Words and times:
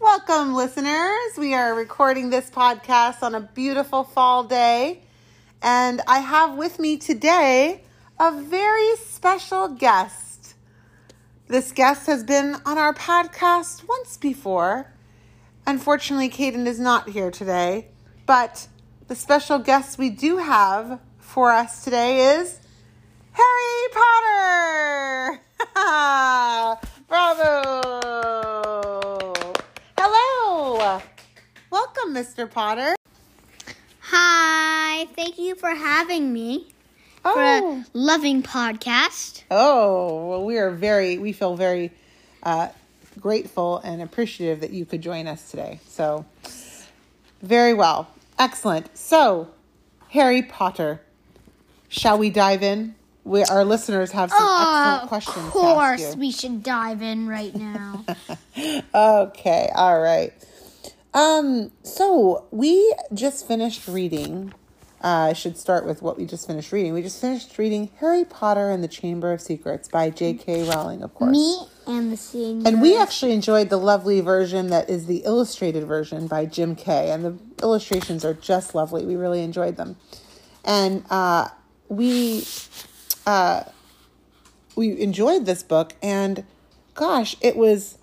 Welcome, 0.00 0.54
listeners. 0.54 1.36
We 1.36 1.52
are 1.52 1.74
recording 1.74 2.30
this 2.30 2.48
podcast 2.48 3.22
on 3.22 3.34
a 3.34 3.40
beautiful 3.40 4.04
fall 4.04 4.44
day. 4.44 5.02
And 5.60 6.00
I 6.06 6.20
have 6.20 6.56
with 6.56 6.78
me 6.78 6.96
today 6.96 7.82
a 8.18 8.32
very 8.40 8.96
special 8.96 9.68
guest. 9.68 10.54
This 11.48 11.72
guest 11.72 12.06
has 12.06 12.24
been 12.24 12.56
on 12.64 12.78
our 12.78 12.94
podcast 12.94 13.86
once 13.86 14.16
before. 14.16 14.90
Unfortunately, 15.66 16.30
Caden 16.30 16.66
is 16.66 16.80
not 16.80 17.10
here 17.10 17.30
today. 17.30 17.88
But 18.24 18.66
the 19.08 19.14
special 19.14 19.58
guest 19.58 19.98
we 19.98 20.08
do 20.08 20.38
have 20.38 21.00
for 21.18 21.50
us 21.52 21.84
today 21.84 22.36
is 22.38 22.60
Harry 23.32 23.92
Potter! 23.92 25.42
Mr. 32.40 32.50
Potter. 32.50 32.94
Hi, 34.00 35.06
thank 35.14 35.38
you 35.38 35.54
for 35.54 35.68
having 35.74 36.32
me 36.32 36.68
for 37.22 37.32
Oh, 37.36 37.84
a 37.84 37.98
loving 37.98 38.42
podcast. 38.42 39.42
oh, 39.50 40.26
well, 40.28 40.44
we 40.46 40.56
are 40.56 40.70
very, 40.70 41.18
we 41.18 41.32
feel 41.32 41.54
very 41.54 41.90
uh, 42.42 42.68
grateful 43.20 43.78
and 43.84 44.00
appreciative 44.00 44.60
that 44.60 44.70
you 44.70 44.86
could 44.86 45.02
join 45.02 45.26
us 45.26 45.50
today. 45.50 45.80
So, 45.86 46.24
very 47.42 47.74
well. 47.74 48.08
Excellent. 48.38 48.96
So, 48.96 49.50
Harry 50.08 50.40
Potter, 50.42 51.02
shall 51.90 52.16
we 52.16 52.30
dive 52.30 52.62
in? 52.62 52.94
We, 53.22 53.44
our 53.44 53.66
listeners 53.66 54.12
have 54.12 54.30
some 54.30 54.38
excellent 54.40 55.08
questions 55.08 55.36
of 55.46 55.52
course, 55.52 56.16
we 56.16 56.32
should 56.32 56.62
dive 56.62 57.02
in 57.02 57.28
right 57.28 57.54
now. 57.54 58.04
Okay, 58.94 59.70
all 59.74 60.00
right. 60.00 60.32
Um, 61.12 61.72
so 61.82 62.46
we 62.50 62.94
just 63.12 63.46
finished 63.46 63.88
reading. 63.88 64.54
Uh, 65.02 65.30
I 65.30 65.32
should 65.32 65.56
start 65.56 65.86
with 65.86 66.02
what 66.02 66.18
we 66.18 66.26
just 66.26 66.46
finished 66.46 66.72
reading. 66.72 66.92
We 66.92 67.02
just 67.02 67.20
finished 67.20 67.56
reading 67.56 67.90
Harry 68.00 68.24
Potter 68.24 68.70
and 68.70 68.84
the 68.84 68.88
Chamber 68.88 69.32
of 69.32 69.40
Secrets 69.40 69.88
by 69.88 70.10
J.K. 70.10 70.68
Rowling, 70.68 71.02
of 71.02 71.14
course. 71.14 71.32
me 71.32 71.58
and 71.86 72.12
the 72.12 72.16
senior. 72.18 72.68
And 72.68 72.82
we 72.82 72.98
actually 72.98 73.32
enjoyed 73.32 73.70
the 73.70 73.78
lovely 73.78 74.20
version 74.20 74.68
that 74.68 74.90
is 74.90 75.06
the 75.06 75.22
illustrated 75.24 75.86
version 75.86 76.26
by 76.26 76.44
Jim 76.44 76.76
Kay. 76.76 77.10
And 77.10 77.24
the 77.24 77.38
illustrations 77.62 78.24
are 78.26 78.34
just 78.34 78.74
lovely. 78.74 79.06
We 79.06 79.16
really 79.16 79.42
enjoyed 79.42 79.76
them. 79.76 79.96
And 80.66 81.04
uh, 81.08 81.48
we 81.88 82.44
uh, 83.26 83.64
we 84.76 85.00
enjoyed 85.00 85.46
this 85.46 85.62
book. 85.62 85.94
And 86.02 86.44
gosh, 86.94 87.36
it 87.40 87.56
was 87.56 87.96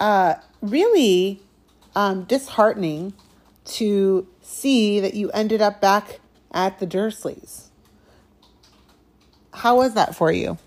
uh, 0.00 0.36
really 0.62 1.42
um, 1.94 2.24
disheartening 2.24 3.14
to 3.64 4.26
see 4.40 5.00
that 5.00 5.14
you 5.14 5.30
ended 5.30 5.60
up 5.60 5.80
back 5.80 6.20
at 6.52 6.78
the 6.78 6.86
Dursleys. 6.86 7.68
How 9.52 9.76
was 9.76 9.94
that 9.94 10.14
for 10.14 10.30
you? 10.30 10.58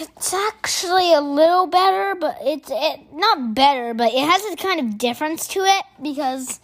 It's 0.00 0.32
actually 0.32 1.12
a 1.12 1.20
little 1.20 1.66
better, 1.66 2.14
but 2.14 2.38
it's 2.42 2.70
it, 2.72 3.12
not 3.12 3.54
better, 3.54 3.94
but 3.94 4.12
it 4.12 4.28
has 4.28 4.44
a 4.52 4.56
kind 4.56 4.80
of 4.80 4.98
difference 4.98 5.48
to 5.48 5.60
it 5.60 5.84
because 6.00 6.60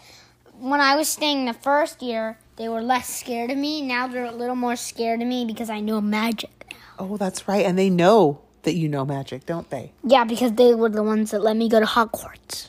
when 0.60 0.80
I 0.80 0.94
was 0.96 1.08
staying 1.08 1.46
the 1.46 1.52
first 1.52 2.00
year, 2.00 2.38
they 2.56 2.68
were 2.68 2.82
less 2.82 3.08
scared 3.08 3.50
of 3.50 3.58
me. 3.58 3.82
Now 3.82 4.06
they're 4.06 4.24
a 4.24 4.30
little 4.30 4.54
more 4.54 4.76
scared 4.76 5.20
of 5.20 5.26
me 5.26 5.44
because 5.44 5.68
I 5.68 5.80
know 5.80 6.00
magic. 6.00 6.74
Oh, 6.98 7.16
that's 7.16 7.48
right. 7.48 7.66
And 7.66 7.76
they 7.76 7.90
know 7.90 8.40
that 8.64 8.74
you 8.74 8.88
know 8.88 9.04
magic, 9.04 9.46
don't 9.46 9.68
they? 9.70 9.92
Yeah, 10.02 10.24
because 10.24 10.52
they 10.52 10.74
were 10.74 10.88
the 10.88 11.02
ones 11.02 11.30
that 11.30 11.42
let 11.42 11.56
me 11.56 11.68
go 11.68 11.80
to 11.80 11.86
Hogwarts, 11.86 12.68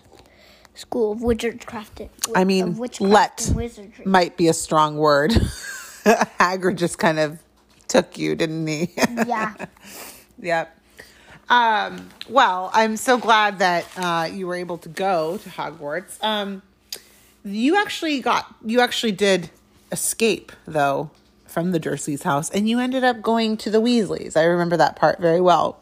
School 0.74 1.14
of 1.14 1.22
Witchcraft. 1.22 2.00
and- 2.02 2.10
I 2.36 2.44
mean, 2.44 2.78
let 3.00 3.52
might 4.06 4.38
be 4.38 4.48
a 4.48 4.54
strong 4.54 4.98
word. 4.98 5.32
Hagrid 6.06 6.76
just 6.76 7.00
kind 7.00 7.20
of 7.20 7.40
took 7.88 8.18
you, 8.18 8.36
didn't 8.36 8.66
he? 8.68 8.90
Yeah, 9.26 9.54
yep. 10.40 10.78
Um, 11.50 12.10
well, 12.28 12.72
I'm 12.74 12.98
so 12.98 13.18
glad 13.18 13.60
that 13.60 13.86
uh, 13.98 14.28
you 14.32 14.48
were 14.48 14.56
able 14.56 14.78
to 14.80 14.90
go 14.90 15.38
to 15.38 15.50
Hogwarts. 15.50 16.18
Um, 16.24 16.62
you 17.44 17.78
actually 17.78 18.20
got, 18.20 18.54
you 18.66 18.80
actually 18.82 19.12
did 19.12 19.52
escape 19.92 20.52
though 20.66 21.12
from 21.46 21.72
the 21.72 21.80
Dursleys' 21.80 22.24
house, 22.24 22.50
and 22.50 22.68
you 22.68 22.80
ended 22.80 23.04
up 23.04 23.22
going 23.22 23.58
to 23.58 23.70
the 23.70 23.80
Weasleys. 23.80 24.36
I 24.36 24.44
remember 24.44 24.76
that 24.78 24.96
part 24.96 25.20
very 25.20 25.40
well. 25.40 25.80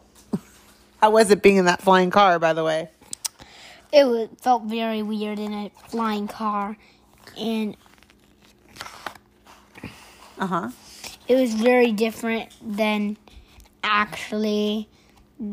How 1.04 1.10
was 1.10 1.30
it 1.30 1.42
being 1.42 1.56
in 1.58 1.66
that 1.66 1.82
flying 1.82 2.08
car, 2.08 2.38
by 2.38 2.54
the 2.54 2.64
way? 2.64 2.88
it 3.92 4.40
felt 4.40 4.62
very 4.62 5.02
weird 5.02 5.38
in 5.38 5.52
a 5.52 5.70
flying 5.88 6.26
car, 6.26 6.78
and 7.38 7.76
Uh 10.38 10.46
huh. 10.46 10.70
it 11.28 11.34
was 11.34 11.52
very 11.52 11.92
different 11.92 12.48
than 12.62 13.18
actually 13.82 14.88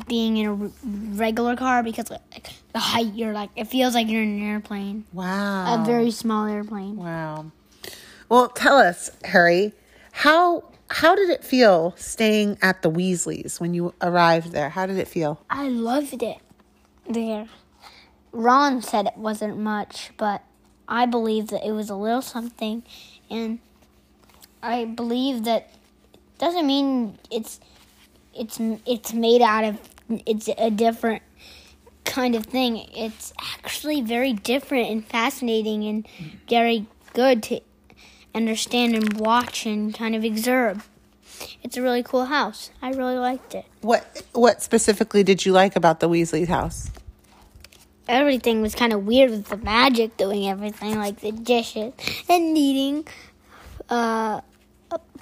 being 0.07 0.37
in 0.37 0.45
a 0.47 0.71
regular 1.17 1.57
car 1.57 1.83
because 1.83 2.09
like, 2.09 2.47
the 2.71 2.79
height 2.79 3.13
you're 3.13 3.33
like 3.33 3.49
it 3.57 3.65
feels 3.65 3.93
like 3.93 4.07
you're 4.07 4.23
in 4.23 4.39
an 4.39 4.47
airplane, 4.47 5.03
Wow. 5.11 5.83
a 5.83 5.85
very 5.85 6.11
small 6.11 6.45
airplane. 6.47 6.95
Wow. 6.95 7.51
Well, 8.29 8.47
tell 8.47 8.77
us, 8.77 9.11
Harry, 9.25 9.73
how 10.13 10.70
how 10.93 11.15
did 11.15 11.29
it 11.29 11.43
feel 11.43 11.93
staying 11.97 12.57
at 12.61 12.81
the 12.81 12.91
Weasleys 12.91 13.59
when 13.59 13.73
you 13.73 13.93
arrived 14.01 14.51
there? 14.51 14.69
How 14.69 14.85
did 14.85 14.97
it 14.97 15.07
feel? 15.07 15.43
I 15.49 15.69
loved 15.69 16.21
it 16.21 16.37
there. 17.09 17.47
Ron 18.33 18.81
said 18.81 19.07
it 19.07 19.17
wasn't 19.17 19.57
much, 19.57 20.11
but 20.17 20.43
I 20.87 21.05
believe 21.05 21.47
that 21.47 21.65
it 21.65 21.71
was 21.71 21.89
a 21.89 21.95
little 21.95 22.21
something, 22.21 22.83
and 23.29 23.59
I 24.61 24.85
believe 24.85 25.45
that 25.45 25.69
doesn't 26.37 26.67
mean 26.67 27.17
it's 27.29 27.59
it's 28.33 28.59
it's 28.85 29.13
made 29.13 29.41
out 29.41 29.63
of 29.63 29.79
it's 30.25 30.49
a 30.57 30.69
different 30.69 31.23
kind 32.03 32.35
of 32.35 32.45
thing. 32.45 32.89
It's 32.95 33.33
actually 33.39 34.01
very 34.01 34.33
different 34.33 34.89
and 34.89 35.05
fascinating 35.05 35.85
and 35.85 36.07
very 36.49 36.85
good 37.13 37.43
to 37.43 37.61
understand 38.33 38.95
and 38.95 39.13
watch 39.13 39.65
and 39.65 39.93
kind 39.93 40.15
of 40.15 40.23
observe. 40.23 40.87
It's 41.63 41.77
a 41.77 41.81
really 41.81 42.03
cool 42.03 42.25
house. 42.25 42.71
I 42.81 42.91
really 42.91 43.17
liked 43.17 43.55
it. 43.55 43.65
What 43.81 44.23
what 44.33 44.61
specifically 44.61 45.23
did 45.23 45.45
you 45.45 45.51
like 45.51 45.75
about 45.75 45.99
the 45.99 46.09
Weasley 46.09 46.47
house? 46.47 46.91
everything 48.11 48.61
was 48.61 48.75
kind 48.75 48.93
of 48.93 49.05
weird 49.05 49.31
with 49.31 49.45
the 49.47 49.57
magic 49.57 50.17
doing 50.17 50.47
everything, 50.47 50.97
like 50.97 51.19
the 51.21 51.31
dishes 51.31 51.93
and 52.29 52.53
kneading, 52.53 53.07
uh, 53.89 54.41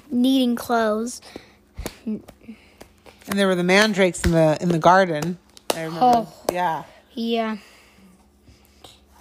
kneading 0.09 0.55
clothes. 0.55 1.21
And 2.05 2.23
there 3.37 3.47
were 3.47 3.55
the 3.55 3.63
mandrakes 3.63 4.25
in 4.25 4.31
the 4.31 4.57
in 4.59 4.69
the 4.69 4.79
garden. 4.79 5.37
I 5.75 5.83
remember. 5.83 5.99
Oh. 6.01 6.33
Yeah. 6.51 6.83
Yeah, 7.13 7.57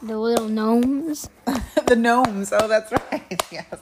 the 0.02 0.18
little 0.18 0.48
gnomes. 0.48 1.28
the 1.86 1.96
gnomes. 1.96 2.52
Oh, 2.52 2.68
that's 2.68 2.92
right. 2.92 3.42
yes. 3.52 3.74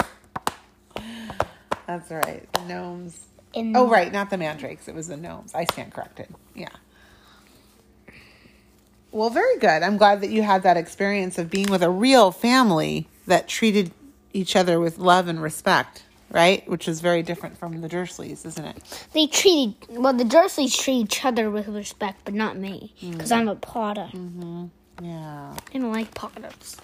That's 1.86 2.10
right. 2.10 2.48
The 2.52 2.64
gnomes. 2.64 3.26
And 3.54 3.76
Oh, 3.76 3.88
right. 3.88 4.12
Not 4.12 4.30
the 4.30 4.38
mandrakes. 4.38 4.88
It 4.88 4.94
was 4.94 5.08
the 5.08 5.16
gnomes. 5.16 5.54
I 5.54 5.64
stand 5.64 5.92
corrected. 5.92 6.28
Yeah. 6.54 6.68
Well, 9.12 9.30
very 9.30 9.58
good. 9.58 9.82
I'm 9.82 9.96
glad 9.96 10.20
that 10.20 10.30
you 10.30 10.42
had 10.42 10.62
that 10.64 10.76
experience 10.76 11.38
of 11.38 11.48
being 11.50 11.70
with 11.70 11.82
a 11.82 11.90
real 11.90 12.30
family 12.32 13.08
that 13.26 13.48
treated 13.48 13.92
each 14.32 14.54
other 14.56 14.78
with 14.78 14.98
love 14.98 15.28
and 15.28 15.40
respect, 15.40 16.04
right? 16.30 16.68
Which 16.68 16.86
is 16.86 17.00
very 17.00 17.22
different 17.22 17.56
from 17.56 17.80
the 17.80 17.88
Dursleys, 17.88 18.44
isn't 18.44 18.64
it? 18.64 19.08
they 19.14 19.26
treated 19.26 19.74
well. 19.88 20.12
The 20.12 20.24
Dursleys 20.24 20.76
treat 20.78 20.96
each 20.96 21.24
other 21.24 21.50
with 21.50 21.68
respect, 21.68 22.20
but 22.26 22.34
not 22.34 22.58
me 22.58 22.94
because 23.00 23.30
mm. 23.30 23.36
I'm 23.36 23.48
a 23.48 23.56
Potter. 23.56 24.10
Mm-hmm. 24.12 24.66
Yeah. 25.02 25.54
And 25.72 25.92
like 25.92 26.14
Potters. 26.14 26.76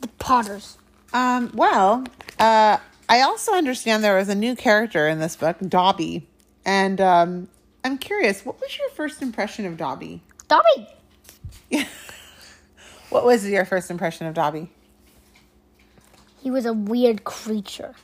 The 0.00 0.08
Potters. 0.18 0.78
Um, 1.12 1.50
well, 1.54 2.04
uh, 2.38 2.76
I 3.08 3.20
also 3.22 3.52
understand 3.52 4.04
there 4.04 4.16
was 4.16 4.28
a 4.28 4.34
new 4.34 4.54
character 4.54 5.08
in 5.08 5.18
this 5.18 5.36
book, 5.36 5.56
Dobby. 5.66 6.26
And 6.64 7.00
um, 7.00 7.48
I'm 7.84 7.98
curious, 7.98 8.44
what 8.44 8.60
was 8.60 8.76
your 8.78 8.90
first 8.90 9.22
impression 9.22 9.66
of 9.66 9.76
Dobby? 9.76 10.22
Dobby. 10.48 10.88
What 13.10 13.24
was 13.24 13.48
your 13.48 13.64
first 13.64 13.90
impression 13.90 14.26
of 14.26 14.34
Dobby? 14.34 14.70
He 16.42 16.50
was 16.50 16.66
a 16.66 16.74
weird 16.74 17.24
creature. 17.24 17.94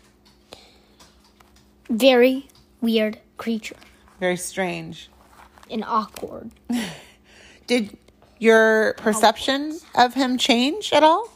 Very 1.91 2.49
weird 2.81 3.19
creature 3.37 3.77
Very 4.19 4.37
strange. 4.39 5.11
and 5.71 5.85
awkward. 5.85 6.51
Did 7.67 7.97
your 8.39 8.95
perception 8.95 9.79
of 9.95 10.15
him 10.15 10.39
change 10.39 10.93
at 10.93 11.03
all? 11.03 11.31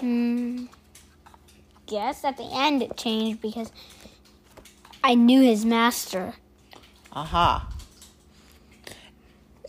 Hmm. 0.00 0.66
Guess 1.86 2.24
at 2.24 2.36
the 2.36 2.48
end 2.52 2.82
it 2.82 2.96
changed 2.96 3.40
because 3.40 3.70
I 5.04 5.14
knew 5.14 5.40
his 5.42 5.64
master. 5.64 6.34
Aha. 7.12 7.68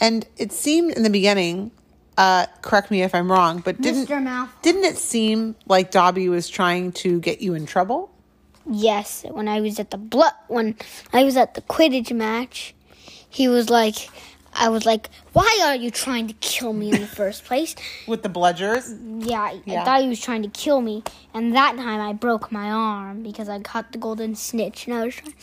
And 0.02 0.26
it 0.38 0.52
seemed 0.52 0.94
in 0.94 1.04
the 1.04 1.10
beginning 1.10 1.72
uh, 2.18 2.48
correct 2.64 2.90
me 2.90 3.04
if 3.04 3.14
I'm 3.14 3.32
wrong, 3.32 3.62
but 3.64 3.80
didn't 3.80 4.08
Mr. 4.08 4.50
Didn't 4.64 4.86
it 4.86 4.98
seem 4.98 5.56
like 5.68 5.92
Dobby 5.92 6.28
was 6.30 6.50
trying 6.50 6.92
to 6.94 7.20
get 7.20 7.42
you 7.42 7.54
in 7.54 7.68
trouble? 7.68 8.10
Yes, 8.70 9.24
when 9.30 9.48
I 9.48 9.62
was 9.62 9.80
at 9.80 9.92
the 9.92 9.98
blood 9.98 10.34
when 10.48 10.76
I 11.14 11.24
was 11.24 11.38
at 11.38 11.54
the 11.54 11.62
Quidditch 11.62 12.12
match, 12.12 12.74
he 13.30 13.48
was 13.48 13.70
like 13.70 14.10
I 14.58 14.70
was 14.70 14.86
like, 14.86 15.10
"Why 15.34 15.60
are 15.64 15.76
you 15.76 15.92
trying 15.92 16.28
to 16.28 16.34
kill 16.36 16.74
me 16.74 16.92
in 16.92 17.02
the 17.02 17.08
first 17.22 17.46
place?" 17.46 17.76
With 18.08 18.24
the 18.24 18.30
bludgers? 18.30 18.84
Yeah, 19.26 19.42
I, 19.42 19.62
Yeah. 19.66 19.82
I 19.82 19.86
thought 19.86 20.02
he 20.02 20.08
was 20.08 20.20
trying 20.20 20.44
to 20.44 20.50
kill 20.50 20.82
me, 20.82 21.04
and 21.34 21.56
that 21.56 21.76
time 21.76 22.02
I 22.02 22.14
broke 22.14 22.52
my 22.52 22.70
arm 22.72 23.24
because 23.24 23.50
I 23.50 23.60
caught 23.60 23.92
the 23.92 23.98
golden 23.98 24.36
snitch, 24.36 24.88
and 24.88 24.96
I 24.96 25.06
was 25.06 25.16
trying, 25.16 25.36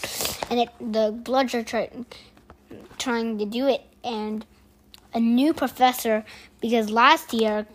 and 0.51 0.61
it 0.61 0.69
the 0.81 1.13
bludger 1.13 1.63
tried 1.63 2.05
trying 2.99 3.39
to 3.39 3.47
do 3.47 3.69
it, 3.69 3.83
and 4.03 4.45
a 5.13 5.21
new 5.21 5.55
professor 5.55 6.25
because 6.61 6.91
last 6.91 7.33
year 7.33 7.67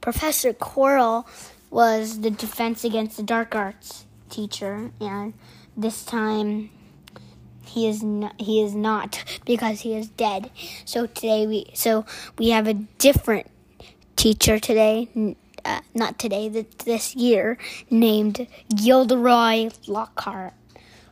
Professor 0.00 0.52
Quirrell 0.52 1.26
was 1.70 2.20
the 2.20 2.30
defense 2.30 2.84
against 2.84 3.16
the 3.16 3.22
dark 3.22 3.54
arts 3.54 4.04
teacher, 4.30 4.90
and 5.00 5.34
this 5.76 6.04
time 6.04 6.70
he 7.78 7.86
is 7.86 8.02
not, 8.02 8.40
he 8.40 8.60
is 8.60 8.74
not 8.74 9.24
because 9.44 9.80
he 9.80 9.94
is 9.94 10.08
dead. 10.08 10.50
So 10.84 11.06
today 11.06 11.46
we 11.46 11.70
so 11.74 12.04
we 12.36 12.50
have 12.50 12.66
a 12.66 12.74
different 12.74 13.46
teacher 14.16 14.58
today, 14.58 15.36
uh, 15.64 15.80
not 15.94 16.18
today, 16.18 16.48
th- 16.48 16.66
this 16.84 17.14
year, 17.14 17.56
named 17.88 18.48
Gilderoy 18.74 19.70
Lockhart. 19.86 20.54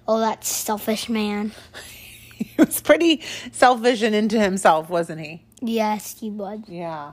Oh, 0.09 0.19
that 0.21 0.45
selfish 0.45 1.09
man. 1.09 1.53
he 2.37 2.51
was 2.59 2.81
pretty 2.81 3.23
selfish 3.53 4.03
and 4.03 4.15
into 4.15 4.41
himself, 4.41 4.91
wasn't 4.91 5.21
he? 5.21 5.45
Yes, 5.61 6.19
he 6.19 6.31
was. 6.31 6.61
Yeah. 6.67 7.13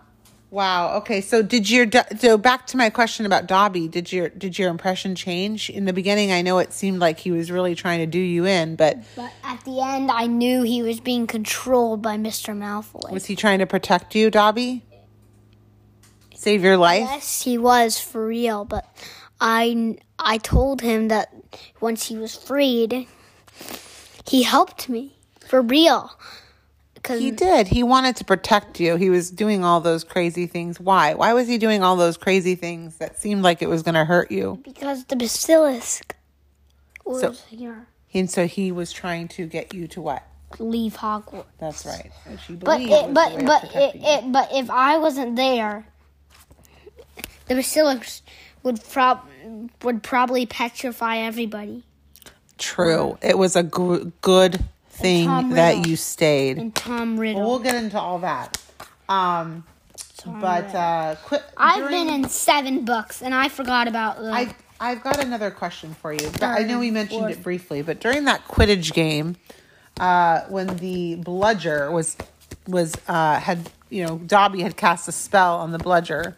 Wow. 0.53 0.97
Okay. 0.97 1.21
So 1.21 1.41
did 1.41 1.67
your 1.67 1.88
so 2.19 2.38
back 2.38 2.67
to 2.67 2.77
my 2.77 2.91
question 2.91 3.25
about 3.25 3.47
Dobby? 3.47 3.88
Did 3.88 4.11
your 4.11 4.29
did 4.29 4.59
your 4.59 4.69
impression 4.69 5.15
change 5.15 5.71
in 5.71 5.85
the 5.85 5.94
beginning? 5.94 6.31
I 6.31 6.44
know 6.44 6.59
it 6.59 6.73
seemed 6.73 7.00
like 7.00 7.17
he 7.17 7.31
was 7.31 7.50
really 7.50 7.73
trying 7.73 8.01
to 8.01 8.05
do 8.05 8.19
you 8.19 8.45
in, 8.45 8.75
but 8.75 9.00
But 9.15 9.33
at 9.44 9.65
the 9.65 9.81
end, 9.81 10.11
I 10.11 10.27
knew 10.27 10.61
he 10.61 10.83
was 10.83 11.00
being 11.00 11.25
controlled 11.25 12.03
by 12.03 12.17
Mr. 12.17 12.55
Malfoy. 12.55 13.11
was 13.11 13.25
he 13.25 13.35
trying 13.35 13.59
to 13.59 13.65
protect 13.65 14.13
you, 14.13 14.29
Dobby? 14.29 14.85
Save 16.35 16.63
your 16.63 16.77
life? 16.77 17.07
Yes, 17.09 17.41
he 17.41 17.57
was 17.57 18.00
for 18.00 18.27
real, 18.27 18.63
but 18.63 18.85
I 19.41 19.97
I 20.19 20.38
told 20.38 20.81
him 20.81 21.07
that 21.07 21.33
once 21.81 22.05
he 22.05 22.15
was 22.15 22.35
freed, 22.35 23.07
he 24.27 24.44
helped 24.44 24.88
me 24.88 25.17
for 25.47 25.63
real. 25.63 26.11
Cause 27.03 27.19
He 27.19 27.31
did. 27.31 27.67
He 27.67 27.83
wanted 27.83 28.15
to 28.17 28.23
protect 28.23 28.79
you. 28.79 28.95
He 28.95 29.09
was 29.09 29.29
doing 29.29 29.63
all 29.65 29.81
those 29.81 30.03
crazy 30.05 30.47
things. 30.47 30.79
Why? 30.79 31.13
Why 31.13 31.33
was 31.33 31.47
he 31.50 31.57
doing 31.57 31.83
all 31.83 31.97
those 31.97 32.15
crazy 32.15 32.55
things 32.55 32.95
that 32.97 33.17
seemed 33.19 33.44
like 33.44 33.61
it 33.61 33.67
was 33.67 33.83
going 33.83 33.95
to 33.95 34.05
hurt 34.05 34.31
you? 34.31 34.61
because 34.63 35.03
the 35.05 35.15
basilisk 35.17 36.15
was 37.05 37.21
So- 37.21 37.31
here. 37.50 37.88
And 38.13 38.29
so 38.29 38.45
he 38.47 38.71
was 38.71 38.91
trying 38.94 39.27
to 39.29 39.47
get 39.47 39.73
you 39.73 39.88
to 39.88 40.01
what? 40.01 40.23
Leave 40.59 40.95
Hogwarts. 40.97 41.45
That's 41.59 41.83
right. 41.85 42.11
But 42.59 42.79
it, 42.81 43.11
but 43.13 43.29
the 43.29 43.35
way 43.38 43.41
of 43.41 43.45
but 43.47 43.63
it, 43.75 43.95
it 43.95 44.31
but 44.31 44.50
if 44.53 44.69
I 44.69 45.00
wasn't 45.00 45.35
there, 45.35 45.88
the 47.47 47.55
basilisk 47.55 48.21
would 48.61 48.83
prob 48.83 49.21
would 49.81 50.03
probably 50.03 50.45
petrify 50.45 51.17
everybody. 51.17 51.83
True. 52.59 53.17
It 53.23 53.39
was 53.39 53.55
a 53.55 53.63
gr- 53.63 54.03
good 54.21 54.63
thing 54.93 55.49
that 55.49 55.87
you 55.87 55.95
stayed. 55.95 56.57
And 56.57 56.73
Tom 56.73 57.19
Riddle. 57.19 57.41
We'll 57.41 57.59
get 57.59 57.75
into 57.75 57.99
all 57.99 58.19
that. 58.19 58.61
Um, 59.09 59.63
but 60.25 60.73
uh, 60.73 61.15
quit. 61.23 61.43
I've 61.57 61.77
during- 61.89 62.07
been 62.07 62.23
in 62.23 62.29
seven 62.29 62.85
books, 62.85 63.21
and 63.21 63.33
I 63.33 63.49
forgot 63.49 63.87
about 63.87 64.17
the. 64.19 64.31
I 64.31 64.55
I've 64.79 65.03
got 65.03 65.23
another 65.23 65.51
question 65.51 65.93
for 65.93 66.11
you. 66.13 66.29
But 66.31 66.43
I 66.43 66.63
know 66.63 66.79
we 66.79 66.91
mentioned 66.91 67.21
Fourth. 67.21 67.31
it 67.37 67.43
briefly, 67.43 67.81
but 67.81 67.99
during 67.99 68.25
that 68.25 68.47
Quidditch 68.47 68.93
game, 68.93 69.35
uh, 69.99 70.41
when 70.49 70.67
the 70.77 71.15
bludger 71.15 71.91
was 71.91 72.15
was 72.67 72.93
uh, 73.07 73.39
had 73.39 73.69
you 73.89 74.05
know 74.05 74.17
Dobby 74.19 74.61
had 74.61 74.77
cast 74.77 75.07
a 75.07 75.11
spell 75.11 75.57
on 75.59 75.71
the 75.71 75.77
bludger, 75.79 76.37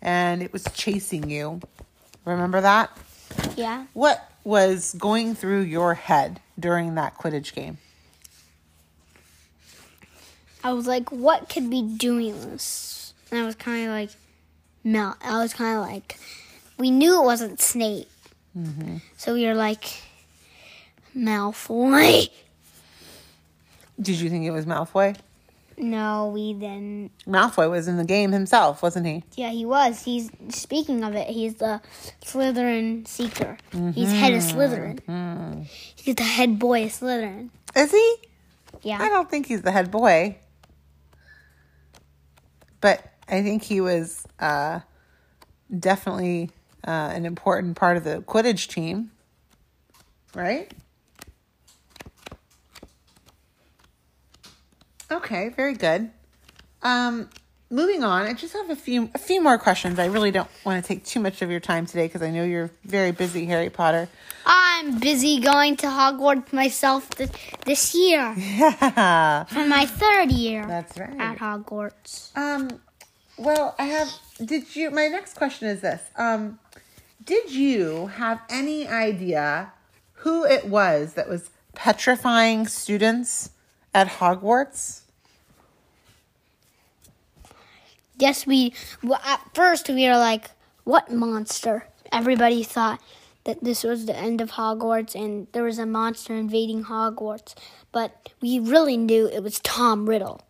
and 0.00 0.42
it 0.42 0.52
was 0.52 0.64
chasing 0.74 1.30
you. 1.30 1.60
Remember 2.24 2.60
that? 2.60 2.90
yeah. 3.56 3.86
What 3.94 4.30
was 4.44 4.94
going 4.94 5.34
through 5.34 5.60
your 5.62 5.94
head 5.94 6.40
during 6.58 6.94
that 6.96 7.16
Quidditch 7.16 7.54
game? 7.54 7.78
I 10.64 10.72
was 10.72 10.86
like, 10.86 11.10
what 11.10 11.48
could 11.48 11.68
be 11.70 11.82
doing 11.82 12.40
this? 12.50 13.14
And 13.30 13.40
I 13.40 13.46
was 13.46 13.54
kind 13.54 13.86
of 13.86 13.92
like, 13.92 14.10
Mel. 14.84 15.16
I 15.22 15.38
was 15.38 15.54
kind 15.54 15.78
of 15.78 15.84
like, 15.84 16.18
we 16.78 16.90
knew 16.90 17.20
it 17.20 17.24
wasn't 17.24 17.60
Snape, 17.60 18.10
mm-hmm. 18.56 18.98
so 19.16 19.34
we 19.34 19.46
were 19.46 19.54
like, 19.54 19.84
Malfoy. 21.16 22.30
Did 24.00 24.16
you 24.20 24.30
think 24.30 24.44
it 24.44 24.50
was 24.50 24.66
Malfoy? 24.66 25.16
No, 25.78 26.28
we 26.28 26.54
then. 26.54 27.10
Malfoy 27.26 27.70
was 27.70 27.88
in 27.88 27.96
the 27.96 28.04
game 28.04 28.30
himself, 28.32 28.82
wasn't 28.82 29.06
he? 29.06 29.24
Yeah, 29.34 29.50
he 29.50 29.64
was. 29.64 30.04
He's 30.04 30.30
speaking 30.48 31.02
of 31.02 31.14
it. 31.14 31.28
He's 31.28 31.54
the 31.54 31.80
Slytherin 32.22 33.06
seeker. 33.08 33.56
He's 33.94 34.12
head 34.12 34.34
of 34.34 34.42
mm-hmm. 34.42 34.58
Slytherin. 34.58 35.00
Mm-hmm. 35.02 35.62
He's 35.96 36.14
the 36.14 36.22
head 36.22 36.58
boy 36.58 36.84
of 36.84 36.90
Slytherin. 36.90 37.50
Is 37.74 37.90
he? 37.90 38.16
Yeah. 38.82 38.98
I 39.00 39.08
don't 39.08 39.30
think 39.30 39.46
he's 39.46 39.62
the 39.62 39.72
head 39.72 39.90
boy. 39.90 40.36
But 42.82 43.02
I 43.28 43.42
think 43.42 43.62
he 43.62 43.80
was 43.80 44.26
uh, 44.38 44.80
definitely 45.78 46.50
uh, 46.86 46.90
an 47.14 47.24
important 47.24 47.76
part 47.76 47.96
of 47.96 48.04
the 48.04 48.20
Quidditch 48.20 48.68
team. 48.68 49.12
Right? 50.34 50.70
Okay, 55.10 55.48
very 55.50 55.74
good. 55.74 56.10
Um, 56.82 57.30
moving 57.72 58.04
on, 58.04 58.22
I 58.26 58.34
just 58.34 58.52
have 58.52 58.70
a 58.70 58.76
few 58.76 59.10
a 59.14 59.18
few 59.18 59.42
more 59.42 59.58
questions. 59.58 59.98
I 59.98 60.06
really 60.06 60.30
don't 60.30 60.48
want 60.64 60.84
to 60.84 60.86
take 60.86 61.04
too 61.04 61.18
much 61.18 61.42
of 61.42 61.50
your 61.50 61.58
time 61.58 61.86
today 61.86 62.06
because 62.06 62.22
I 62.22 62.30
know 62.30 62.44
you're 62.44 62.70
very 62.84 63.10
busy, 63.10 63.46
Harry 63.46 63.70
Potter. 63.70 64.08
I'm 64.46 64.98
busy 65.00 65.40
going 65.40 65.76
to 65.78 65.86
Hogwarts 65.86 66.52
myself 66.52 67.10
th- 67.10 67.30
this 67.64 67.94
year 67.94 68.34
Yeah, 68.36 69.44
for 69.44 69.64
my 69.66 69.86
third 69.86 70.30
year 70.30 70.66
that's 70.66 70.96
right. 70.98 71.18
at 71.18 71.38
Hogwarts. 71.38 72.36
Um, 72.36 72.80
well, 73.36 73.74
I 73.78 73.84
have. 73.86 74.10
Did 74.44 74.76
you? 74.76 74.90
My 74.90 75.08
next 75.08 75.34
question 75.34 75.68
is 75.68 75.80
this. 75.80 76.02
Um, 76.16 76.58
did 77.24 77.50
you 77.52 78.08
have 78.08 78.40
any 78.50 78.86
idea 78.88 79.72
who 80.24 80.44
it 80.44 80.66
was 80.66 81.14
that 81.14 81.28
was 81.28 81.50
petrifying 81.74 82.66
students 82.66 83.50
at 83.94 84.08
Hogwarts? 84.08 85.01
Yes, 88.22 88.46
we. 88.46 88.72
Well, 89.02 89.20
at 89.24 89.40
first, 89.52 89.88
we 89.88 90.06
were 90.06 90.16
like, 90.16 90.52
"What 90.84 91.10
monster?" 91.10 91.88
Everybody 92.12 92.62
thought 92.62 93.00
that 93.42 93.64
this 93.64 93.82
was 93.82 94.06
the 94.06 94.16
end 94.16 94.40
of 94.40 94.52
Hogwarts 94.52 95.16
and 95.16 95.48
there 95.50 95.64
was 95.64 95.80
a 95.80 95.86
monster 95.86 96.32
invading 96.36 96.84
Hogwarts, 96.84 97.56
but 97.90 98.30
we 98.40 98.60
really 98.60 98.96
knew 98.96 99.26
it 99.26 99.42
was 99.42 99.58
Tom 99.58 100.08
Riddle. 100.08 100.40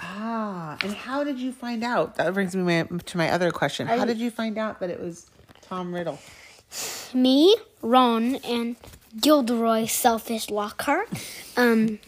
Ah, 0.00 0.76
and 0.82 0.92
how 0.92 1.24
did 1.24 1.40
you 1.40 1.50
find 1.50 1.82
out? 1.82 2.16
That 2.16 2.34
brings 2.34 2.54
me 2.54 2.62
my, 2.62 2.82
to 2.82 3.16
my 3.16 3.30
other 3.30 3.50
question. 3.52 3.86
How 3.86 4.04
did 4.04 4.18
you 4.18 4.30
find 4.30 4.58
out 4.58 4.80
that 4.80 4.90
it 4.90 5.00
was 5.00 5.30
Tom 5.62 5.94
Riddle? 5.94 6.18
Me, 7.14 7.56
Ron, 7.80 8.34
and 8.44 8.76
Gilderoy 9.18 9.86
Selfish 9.86 10.50
Lockhart, 10.50 11.08
um, 11.56 12.00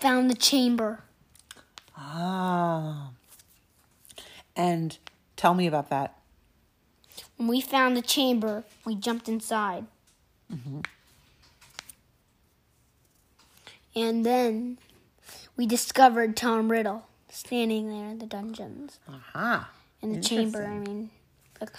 found 0.00 0.28
the 0.28 0.34
chamber. 0.34 1.04
Ah. 2.00 3.10
And 4.56 4.98
tell 5.36 5.54
me 5.54 5.66
about 5.66 5.90
that. 5.90 6.16
When 7.36 7.48
we 7.48 7.60
found 7.60 7.96
the 7.96 8.02
chamber, 8.02 8.64
we 8.84 8.94
jumped 8.94 9.28
inside. 9.28 9.86
And 13.94 14.24
then 14.26 14.78
we 15.56 15.66
discovered 15.66 16.36
Tom 16.36 16.70
Riddle 16.70 17.06
standing 17.28 17.88
there 17.88 18.08
in 18.10 18.18
the 18.18 18.26
dungeons. 18.26 18.98
Aha. 19.08 19.70
In 20.02 20.12
the 20.12 20.20
chamber, 20.20 20.64
I 20.64 20.78
mean. 20.78 21.10
Like, 21.60 21.70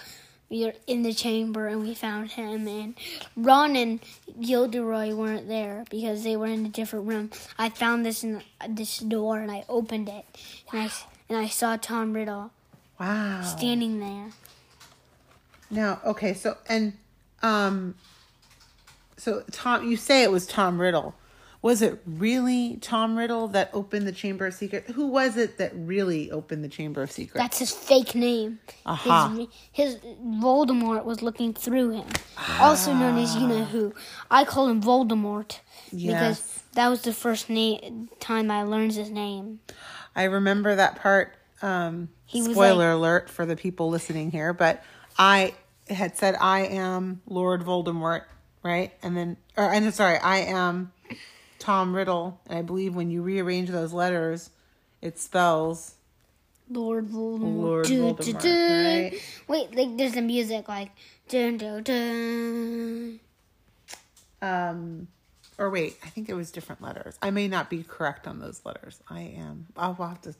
we 0.52 0.66
were 0.66 0.74
in 0.86 1.02
the 1.02 1.14
chamber 1.14 1.66
and 1.66 1.80
we 1.82 1.94
found 1.94 2.32
him, 2.32 2.68
and 2.68 2.94
Ron 3.34 3.74
and 3.74 4.00
Gilderoy 4.38 5.14
weren't 5.14 5.48
there 5.48 5.84
because 5.90 6.22
they 6.24 6.36
were 6.36 6.46
in 6.46 6.66
a 6.66 6.68
different 6.68 7.06
room. 7.06 7.30
I 7.58 7.70
found 7.70 8.04
this 8.04 8.22
in 8.22 8.42
this 8.68 8.98
door 8.98 9.38
and 9.40 9.50
I 9.50 9.64
opened 9.68 10.10
it, 10.10 10.26
and 10.70 10.82
I 10.82 10.90
and 11.30 11.38
I 11.38 11.48
saw 11.48 11.76
Tom 11.78 12.12
Riddle 12.12 12.50
Wow. 13.00 13.40
standing 13.42 13.98
there. 13.98 14.32
Now, 15.70 16.00
okay, 16.04 16.34
so 16.34 16.58
and 16.68 16.92
um 17.42 17.94
so 19.16 19.42
Tom 19.50 19.88
you 19.88 19.96
say 19.96 20.22
it 20.22 20.30
was 20.30 20.46
Tom 20.46 20.78
Riddle. 20.78 21.14
Was 21.62 21.80
it 21.80 22.00
really 22.04 22.76
Tom 22.80 23.16
Riddle 23.16 23.46
that 23.48 23.70
opened 23.72 24.06
the 24.08 24.12
Chamber 24.12 24.46
of 24.46 24.54
Secrets? 24.54 24.90
Who 24.92 25.06
was 25.06 25.36
it 25.36 25.58
that 25.58 25.70
really 25.74 26.28
opened 26.32 26.64
the 26.64 26.68
Chamber 26.68 27.02
of 27.02 27.10
Secrets? 27.12 27.38
That's 27.40 27.60
his 27.60 27.70
fake 27.70 28.16
name. 28.16 28.58
Aha. 28.84 29.32
His, 29.72 29.94
his 29.94 29.96
Voldemort 30.20 31.04
was 31.04 31.22
looking 31.22 31.54
through 31.54 31.90
him, 31.90 32.06
also 32.58 32.92
known 32.92 33.16
as 33.16 33.36
you 33.36 33.46
know 33.46 33.62
who. 33.64 33.94
I 34.28 34.44
call 34.44 34.68
him 34.68 34.82
Voldemort 34.82 35.60
Yes. 35.92 36.12
because 36.12 36.62
that 36.72 36.88
was 36.88 37.02
the 37.02 37.12
first 37.12 37.48
na- 37.48 37.78
time 38.18 38.50
I 38.50 38.64
learned 38.64 38.94
his 38.94 39.10
name. 39.10 39.60
I 40.16 40.24
remember 40.24 40.74
that 40.74 40.96
part. 40.96 41.34
Um, 41.62 42.08
spoiler 42.28 42.90
alert 42.90 43.30
for 43.30 43.46
the 43.46 43.54
people 43.54 43.88
listening 43.88 44.32
here, 44.32 44.52
but 44.52 44.82
I 45.16 45.54
had 45.88 46.16
said 46.16 46.34
I 46.40 46.62
am 46.62 47.22
Lord 47.26 47.62
Voldemort, 47.62 48.22
right? 48.64 48.92
And 49.00 49.16
then, 49.16 49.36
or 49.56 49.72
I'm 49.72 49.88
sorry, 49.92 50.18
I 50.18 50.38
am 50.38 50.92
Tom 51.62 51.94
Riddle. 51.94 52.40
And 52.48 52.58
I 52.58 52.62
believe 52.62 52.94
when 52.94 53.10
you 53.10 53.22
rearrange 53.22 53.70
those 53.70 53.92
letters, 53.92 54.50
it 55.00 55.18
spells 55.18 55.94
Lord 56.68 57.08
Voldemort. 57.08 57.56
Lord 57.56 57.86
Dun, 57.86 58.14
Voldemort, 58.14 58.42
dun, 58.42 58.84
right? 58.84 59.22
Wait, 59.48 59.74
like 59.74 59.96
there's 59.96 60.12
the 60.12 60.22
music 60.22 60.68
like 60.68 60.90
dun 61.28 61.56
dun 61.56 61.82
dun. 61.82 63.20
um 64.42 65.06
or 65.58 65.70
wait 65.70 65.96
i 66.04 66.08
think 66.08 66.28
it 66.28 66.34
was 66.34 66.50
different 66.50 66.82
letters 66.82 67.16
i 67.22 67.30
may 67.30 67.46
not 67.46 67.70
be 67.70 67.82
correct 67.82 68.26
on 68.26 68.38
those 68.40 68.60
letters 68.64 69.00
i 69.08 69.20
am 69.20 69.66
i'll 69.76 69.94
have 69.94 70.20
to 70.20 70.34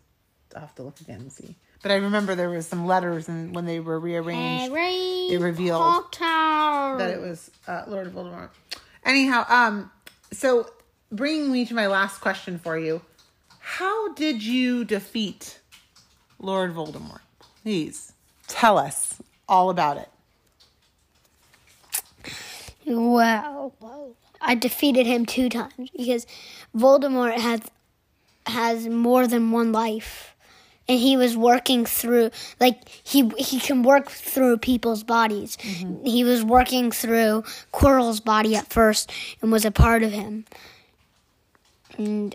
i'll 0.54 0.60
have 0.62 0.74
to 0.74 0.82
look 0.82 1.00
again 1.00 1.20
and 1.20 1.32
see 1.32 1.54
but 1.82 1.92
i 1.92 1.94
remember 1.96 2.34
there 2.34 2.50
was 2.50 2.66
some 2.66 2.84
letters 2.86 3.28
and 3.28 3.54
when 3.54 3.64
they 3.64 3.78
were 3.80 3.98
rearranged 4.00 4.72
Harry 4.72 5.28
it 5.30 5.40
revealed 5.40 5.80
Potter. 5.80 6.98
that 6.98 7.10
it 7.10 7.20
was 7.20 7.50
uh, 7.68 7.84
lord 7.86 8.12
voldemort 8.12 8.50
anyhow 9.04 9.44
um 9.48 9.90
so 10.32 10.68
bringing 11.12 11.52
me 11.52 11.64
to 11.64 11.74
my 11.74 11.86
last 11.86 12.20
question 12.20 12.58
for 12.58 12.78
you 12.78 13.00
how 13.60 14.12
did 14.14 14.42
you 14.42 14.84
defeat 14.84 15.60
lord 16.40 16.74
voldemort 16.74 17.20
please 17.62 18.12
tell 18.48 18.78
us 18.78 19.20
all 19.48 19.70
about 19.70 19.96
it 19.96 20.08
Wow. 22.86 23.72
I 24.40 24.54
defeated 24.54 25.06
him 25.06 25.24
two 25.24 25.48
times 25.48 25.90
because 25.96 26.26
Voldemort 26.76 27.38
has 27.38 27.60
has 28.46 28.88
more 28.88 29.26
than 29.26 29.52
one 29.52 29.72
life. 29.72 30.34
And 30.88 30.98
he 30.98 31.16
was 31.16 31.36
working 31.36 31.86
through 31.86 32.30
like 32.58 32.88
he 32.88 33.30
he 33.38 33.60
can 33.60 33.84
work 33.84 34.10
through 34.10 34.58
people's 34.58 35.04
bodies. 35.04 35.56
Mm-hmm. 35.58 36.04
He 36.04 36.24
was 36.24 36.42
working 36.42 36.90
through 36.90 37.44
Quirrell's 37.72 38.20
body 38.20 38.56
at 38.56 38.66
first 38.66 39.10
and 39.40 39.52
was 39.52 39.64
a 39.64 39.70
part 39.70 40.02
of 40.02 40.10
him. 40.10 40.44
And 41.98 42.34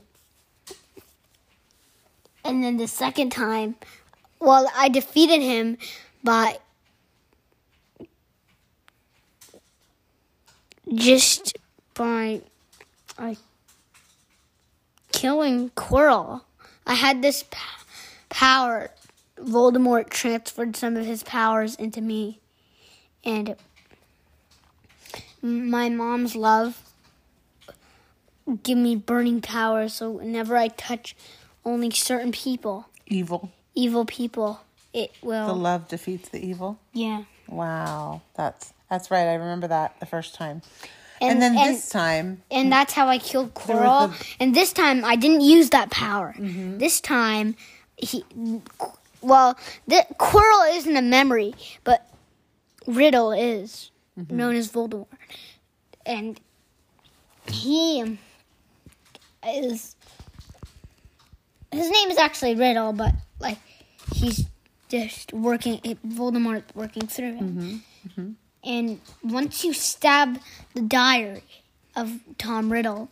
and 2.43 2.63
then 2.63 2.77
the 2.77 2.87
second 2.87 3.31
time 3.31 3.75
well 4.39 4.69
I 4.75 4.89
defeated 4.89 5.41
him 5.41 5.77
by 6.23 6.59
just 10.93 11.57
by 11.93 12.41
uh, 13.17 13.35
killing 15.11 15.69
Quirrell. 15.71 16.41
I 16.85 16.93
had 16.93 17.21
this 17.21 17.43
p- 17.43 17.57
power. 18.29 18.91
Voldemort 19.37 20.09
transferred 20.09 20.75
some 20.75 20.97
of 20.97 21.05
his 21.05 21.21
powers 21.23 21.75
into 21.75 22.01
me, 22.01 22.39
and 23.23 23.55
my 25.41 25.89
mom's 25.89 26.35
love 26.35 26.86
give 28.63 28.77
me 28.77 28.95
burning 28.95 29.41
power. 29.41 29.87
So 29.89 30.09
whenever 30.11 30.55
I 30.57 30.67
touch 30.69 31.15
only 31.65 31.89
certain 31.91 32.31
people, 32.31 32.87
evil 33.07 33.51
evil 33.75 34.05
people, 34.05 34.61
it 34.93 35.11
will. 35.21 35.47
the 35.47 35.53
love 35.53 35.87
defeats 35.87 36.29
the 36.29 36.43
evil 36.43 36.79
yeah. 36.93 37.23
Wow, 37.47 38.21
that's 38.35 38.73
that's 38.89 39.09
right. 39.11 39.27
I 39.27 39.33
remember 39.35 39.67
that 39.67 39.99
the 39.99 40.05
first 40.05 40.35
time, 40.35 40.61
and, 41.21 41.31
And- 41.33 41.41
then 41.41 41.57
and- 41.57 41.75
this 41.75 41.89
time, 41.89 42.41
and 42.51 42.71
that's 42.71 42.93
how 42.93 43.07
I 43.07 43.17
killed 43.19 43.53
Quirrell. 43.53 44.17
the- 44.17 44.25
And 44.39 44.55
this 44.55 44.71
time 44.73 45.03
I 45.05 45.15
didn't 45.15 45.41
use 45.41 45.69
that 45.71 45.89
power. 45.91 46.33
Mm-hmm. 46.37 46.77
This 46.79 46.99
time 47.01 47.55
he, 47.97 48.23
well, 49.21 49.57
the 49.87 50.05
Quirrell 50.19 50.77
isn't 50.77 50.95
a 50.95 51.01
memory, 51.01 51.53
but 51.83 52.09
Riddle 52.85 53.31
is 53.31 53.91
Mm-hmm. 54.19 54.35
known 54.35 54.55
as 54.55 54.71
Voldemort, 54.71 55.05
and 56.07 56.39
he 57.47 58.17
is 59.45 59.95
his 61.71 61.89
name 61.89 62.09
is 62.09 62.17
actually 62.17 62.55
Riddle, 62.55 62.93
but 62.93 63.13
like 63.39 63.59
he's 64.13 64.45
just 64.89 65.33
working. 65.33 65.79
Voldemort 66.05 66.63
working 66.73 67.07
through 67.07 67.35
him. 67.35 67.83
Mm-hmm. 68.07 68.31
And 68.63 69.01
once 69.23 69.63
you 69.63 69.73
stab 69.73 70.39
the 70.73 70.81
diary 70.81 71.43
of 71.95 72.19
Tom 72.37 72.71
Riddle, 72.71 73.09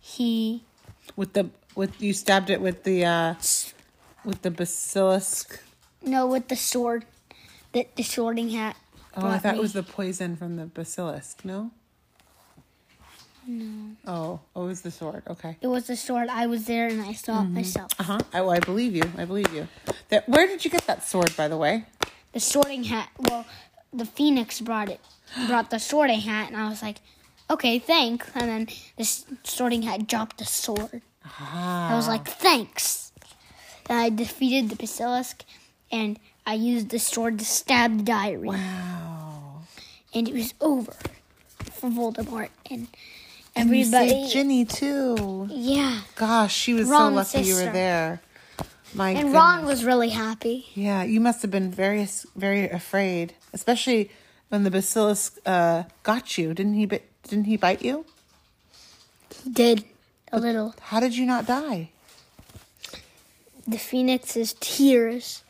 he 0.00 0.64
with 1.16 1.32
the 1.34 1.50
with 1.74 2.00
you 2.00 2.12
stabbed 2.12 2.50
it 2.50 2.60
with 2.60 2.84
the 2.84 3.04
uh 3.04 3.34
with 4.24 4.42
the 4.42 4.50
basilisk. 4.50 5.60
no 6.02 6.26
with 6.26 6.48
the 6.48 6.56
sword, 6.56 7.04
the 7.72 7.86
the 7.96 8.02
sorting 8.02 8.50
hat. 8.50 8.76
Oh, 9.16 9.26
I 9.26 9.38
thought 9.38 9.54
me. 9.54 9.58
it 9.58 9.62
was 9.62 9.74
the 9.74 9.82
poison 9.82 10.36
from 10.36 10.56
the 10.56 10.64
basilisk. 10.64 11.44
No. 11.44 11.70
No. 13.46 13.96
Oh, 14.06 14.40
oh, 14.54 14.64
it 14.64 14.68
was 14.68 14.80
the 14.82 14.90
sword. 14.90 15.22
Okay. 15.28 15.56
It 15.60 15.66
was 15.66 15.86
the 15.86 15.96
sword. 15.96 16.28
I 16.28 16.46
was 16.46 16.66
there 16.66 16.86
and 16.88 17.02
I 17.02 17.12
saw 17.12 17.42
it 17.42 17.48
myself. 17.48 17.90
Uh 17.98 18.04
huh. 18.04 18.18
I, 18.32 18.40
well, 18.40 18.50
I 18.52 18.60
believe 18.60 18.94
you. 18.94 19.04
I 19.16 19.24
believe 19.24 19.52
you. 19.52 19.68
That. 20.10 20.28
Where 20.28 20.46
did 20.46 20.64
you 20.64 20.70
get 20.70 20.86
that 20.86 21.02
sword, 21.04 21.34
by 21.36 21.48
the 21.48 21.56
way? 21.56 21.86
The 22.32 22.40
sorting 22.40 22.84
hat. 22.84 23.08
Well, 23.18 23.44
the 23.92 24.06
phoenix 24.06 24.60
brought 24.60 24.88
it. 24.88 25.00
Brought 25.48 25.70
the 25.70 25.78
sorting 25.78 26.20
hat, 26.20 26.48
and 26.48 26.56
I 26.56 26.68
was 26.68 26.82
like, 26.82 26.98
okay, 27.50 27.78
thanks. 27.78 28.30
And 28.34 28.48
then 28.48 28.68
this 28.96 29.24
sorting 29.44 29.82
hat 29.82 30.06
dropped 30.06 30.38
the 30.38 30.44
sword. 30.44 31.02
Ah. 31.24 31.92
I 31.92 31.96
was 31.96 32.06
like, 32.08 32.26
thanks. 32.28 33.12
And 33.88 33.98
I 33.98 34.08
defeated 34.10 34.70
the 34.70 34.76
basilisk, 34.76 35.44
and 35.90 36.18
I 36.46 36.54
used 36.54 36.90
the 36.90 36.98
sword 36.98 37.38
to 37.38 37.44
stab 37.44 37.98
the 37.98 38.04
diary. 38.04 38.48
Wow. 38.48 39.62
and 40.14 40.28
it 40.28 40.34
was 40.34 40.54
over 40.60 40.94
for 41.70 41.88
Voldemort 41.90 42.50
and 42.70 42.88
everybody. 43.56 44.08
saved 44.10 44.32
Ginny 44.32 44.64
too. 44.64 45.46
yeah, 45.50 46.00
Gosh, 46.16 46.54
she 46.54 46.74
was 46.74 46.88
Ron's 46.88 47.30
so 47.30 47.38
lucky 47.38 47.48
you 47.48 47.54
were 47.56 47.72
there. 47.72 48.20
My 48.94 49.10
and 49.10 49.18
goodness. 49.18 49.34
Ron 49.34 49.64
was 49.64 49.84
really 49.84 50.10
happy. 50.10 50.66
Yeah, 50.74 51.02
you 51.02 51.18
must 51.20 51.40
have 51.42 51.50
been 51.50 51.70
very, 51.70 52.06
very 52.36 52.68
afraid, 52.68 53.34
especially 53.54 54.10
when 54.48 54.64
the 54.64 54.70
basilisk 54.70 55.38
uh, 55.46 55.84
got 56.02 56.36
you. 56.36 56.52
Didn't 56.52 56.74
he? 56.74 56.84
Bit, 56.86 57.08
didn't 57.28 57.44
he 57.46 57.56
bite 57.56 57.82
you? 57.82 58.04
He 59.42 59.50
did 59.50 59.84
a 60.30 60.38
little. 60.38 60.74
How 60.80 61.00
did 61.00 61.16
you 61.16 61.24
not 61.24 61.46
die? 61.46 61.90
The 63.66 63.78
phoenix's 63.78 64.54
tears, 64.60 65.42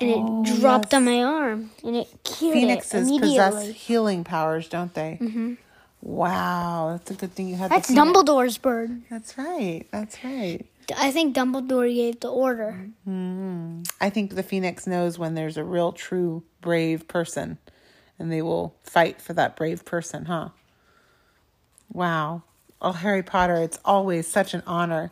and 0.00 0.10
it 0.10 0.16
Oh, 0.18 0.44
dropped 0.58 0.92
yes. 0.92 0.94
on 0.94 1.04
my 1.04 1.22
arm, 1.22 1.70
and 1.84 1.94
it 1.94 2.08
cured 2.24 2.56
it 2.56 2.60
Phoenixes 2.60 3.10
possess 3.20 3.68
healing 3.76 4.24
powers, 4.24 4.68
don't 4.68 4.92
they? 4.94 5.18
Mm-hmm. 5.20 5.54
Wow, 6.00 6.90
that's 6.92 7.10
a 7.10 7.14
good 7.14 7.32
thing 7.32 7.48
you 7.48 7.56
had. 7.56 7.70
That's. 7.70 7.90
Dumbledore's 7.90 8.58
bird. 8.58 9.02
That's 9.10 9.36
right. 9.36 9.84
That's 9.90 10.22
right. 10.24 10.64
I 10.96 11.10
think 11.10 11.36
Dumbledore 11.36 11.92
gave 11.92 12.20
the 12.20 12.30
order. 12.30 12.88
Hmm. 13.04 13.82
I 14.00 14.08
think 14.08 14.34
the 14.34 14.42
phoenix 14.42 14.86
knows 14.86 15.18
when 15.18 15.34
there's 15.34 15.56
a 15.56 15.64
real, 15.64 15.92
true, 15.92 16.44
brave 16.60 17.06
person, 17.08 17.58
and 18.18 18.32
they 18.32 18.42
will 18.42 18.74
fight 18.84 19.20
for 19.20 19.34
that 19.34 19.56
brave 19.56 19.84
person, 19.84 20.26
huh? 20.26 20.50
Wow. 21.92 22.42
Oh, 22.80 22.92
Harry 22.92 23.22
Potter, 23.22 23.56
it's 23.56 23.78
always 23.84 24.26
such 24.26 24.54
an 24.54 24.62
honor 24.66 25.10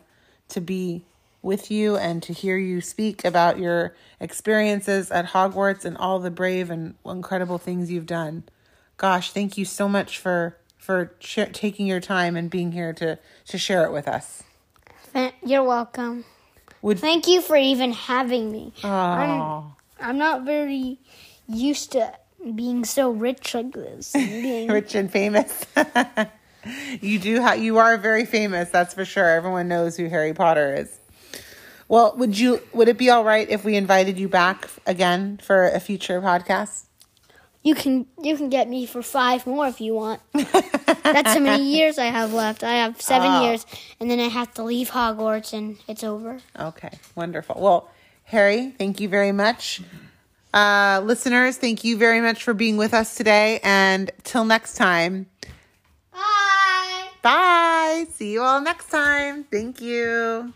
to 0.49 0.61
be 0.61 1.03
with 1.41 1.69
you 1.69 1.95
and 1.97 2.23
to 2.23 2.33
hear 2.33 2.57
you 2.57 2.81
speak 2.81 3.23
about 3.23 3.59
your 3.59 3.93
experiences 4.19 5.11
at 5.11 5.27
Hogwarts 5.27 5.85
and 5.85 5.97
all 5.97 6.19
the 6.19 6.31
brave 6.31 6.69
and 6.69 6.95
incredible 7.05 7.57
things 7.57 7.91
you've 7.91 8.05
done. 8.05 8.43
Gosh, 8.95 9.31
thank 9.31 9.57
you 9.57 9.65
so 9.65 9.87
much 9.87 10.17
for 10.17 10.57
for 10.87 11.11
sh- 11.19 11.51
taking 11.51 11.85
your 11.85 11.99
time 11.99 12.37
and 12.37 12.49
being 12.49 12.71
here 12.71 12.93
to 12.93 13.19
to 13.45 13.57
share 13.57 13.83
it 13.83 13.91
with 13.91 14.07
us. 14.07 14.41
You're 15.43 15.65
welcome. 15.65 16.23
Would 16.81 16.99
Thank 16.99 17.27
you 17.27 17.41
for 17.41 17.57
even 17.57 17.91
having 17.91 18.51
me. 18.51 18.71
I'm, 18.83 19.41
oh, 19.41 19.75
I'm 19.99 20.17
not 20.17 20.45
very 20.45 20.99
used 21.49 21.91
to 21.91 22.13
being 22.55 22.85
so 22.85 23.11
rich 23.11 23.53
like 23.53 23.73
this. 23.73 24.15
rich 24.15 24.95
and 24.95 25.11
famous. 25.11 25.65
you 27.01 27.19
do 27.19 27.41
ha- 27.41 27.53
you 27.53 27.79
are 27.79 27.97
very 27.97 28.25
famous, 28.25 28.69
that's 28.69 28.93
for 28.93 29.03
sure. 29.03 29.27
Everyone 29.27 29.67
knows 29.67 29.97
who 29.97 30.07
Harry 30.07 30.33
Potter 30.33 30.73
is. 30.73 30.99
Well, 31.89 32.15
would 32.15 32.39
you 32.39 32.61
would 32.71 32.87
it 32.87 32.97
be 32.97 33.09
all 33.09 33.25
right 33.25 33.49
if 33.49 33.65
we 33.65 33.75
invited 33.75 34.17
you 34.17 34.29
back 34.29 34.69
again 34.85 35.39
for 35.43 35.67
a 35.67 35.81
future 35.81 36.21
podcast? 36.21 36.86
You 37.63 37.75
can 37.75 38.05
you 38.21 38.37
can 38.37 38.49
get 38.49 38.69
me 38.69 38.85
for 38.85 39.01
five 39.01 39.45
more 39.45 39.67
if 39.67 39.81
you 39.81 39.93
want. 39.93 40.21
That's 40.33 41.33
how 41.33 41.39
many 41.39 41.63
years 41.63 41.97
I 41.97 42.05
have 42.05 42.33
left. 42.33 42.63
I 42.63 42.75
have 42.75 43.01
seven 43.01 43.29
Oh. 43.31 43.43
years, 43.43 43.65
and 43.99 44.09
then 44.09 44.19
I 44.19 44.27
have 44.29 44.53
to 44.55 44.63
leave 44.63 44.89
Hogwarts, 44.91 45.51
and 45.53 45.77
it's 45.87 46.03
over. 46.03 46.39
Okay, 46.57 46.91
wonderful. 47.15 47.57
Well, 47.59 47.89
Harry, 48.25 48.73
thank 48.77 48.99
you 49.01 49.09
very 49.09 49.31
much. 49.33 49.81
Uh, 50.53 51.01
listeners, 51.03 51.57
thank 51.57 51.83
you 51.83 51.97
very 51.97 52.21
much 52.21 52.41
for 52.43 52.53
being 52.53 52.77
with 52.77 52.93
us 52.93 53.15
today. 53.15 53.59
And 53.63 54.11
till 54.23 54.45
next 54.45 54.75
time, 54.75 55.25
Bye. 56.13 57.07
bye. 57.21 58.05
See 58.13 58.31
you 58.33 58.41
all 58.41 58.61
next 58.61 58.89
time. 58.89 59.43
Thank 59.45 59.81
you. 59.81 60.53